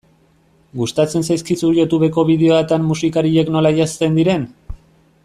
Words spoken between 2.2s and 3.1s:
bideoetan